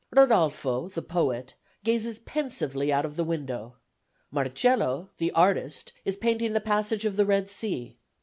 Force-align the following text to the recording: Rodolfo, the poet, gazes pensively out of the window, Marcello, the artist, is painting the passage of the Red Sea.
Rodolfo, 0.09 0.89
the 0.89 1.03
poet, 1.03 1.53
gazes 1.83 2.17
pensively 2.17 2.91
out 2.91 3.05
of 3.05 3.17
the 3.17 3.23
window, 3.23 3.75
Marcello, 4.31 5.11
the 5.17 5.29
artist, 5.33 5.93
is 6.05 6.17
painting 6.17 6.53
the 6.53 6.59
passage 6.59 7.05
of 7.05 7.17
the 7.17 7.25
Red 7.27 7.51
Sea. 7.51 7.99